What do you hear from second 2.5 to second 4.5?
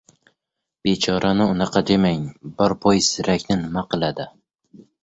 Bir poy zirakni nima qiladi?